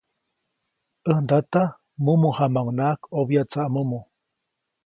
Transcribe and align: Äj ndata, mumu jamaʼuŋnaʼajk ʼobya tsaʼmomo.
Äj 1.11 1.19
ndata, 1.23 1.63
mumu 2.03 2.29
jamaʼuŋnaʼajk 2.37 3.01
ʼobya 3.13 3.43
tsaʼmomo. 3.51 3.99